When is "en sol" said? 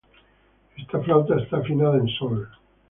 1.97-2.49